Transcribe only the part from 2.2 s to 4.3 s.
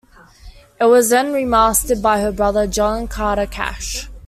her brother John Carter Cash.